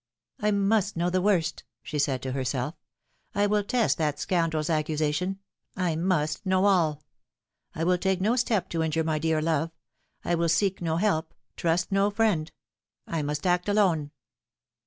"I 0.39 0.49
must 0.49 0.97
know 0.97 1.11
the 1.11 1.21
worst," 1.21 1.63
she 1.83 1.99
said 1.99 2.23
to 2.23 2.31
herself;" 2.31 2.73
I 3.35 3.45
will 3.45 3.63
test 3.63 3.99
that 3.99 4.17
scoundrel's 4.19 4.67
accusation. 4.67 5.37
I 5.75 5.95
must 5.95 6.43
know 6.43 6.65
all. 6.65 7.03
I 7.75 7.83
will 7.83 7.99
take 7.99 8.19
no 8.19 8.35
step 8.35 8.67
to 8.69 8.81
injure 8.81 9.03
my 9.03 9.19
dear 9.19 9.43
love. 9.43 9.69
I 10.25 10.33
will 10.33 10.49
seek 10.49 10.81
no 10.81 10.97
help, 10.97 11.35
trust 11.55 11.91
no 11.91 12.09
friend. 12.09 12.51
I 13.05 13.21
must 13.21 13.45
act 13.45 13.69
alone." 13.69 14.09